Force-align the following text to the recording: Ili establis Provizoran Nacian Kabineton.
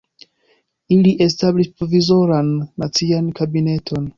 Ili 0.95 1.11
establis 1.27 1.69
Provizoran 1.81 2.51
Nacian 2.85 3.33
Kabineton. 3.43 4.09